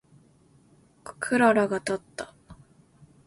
[1.03, 2.33] クララがたった。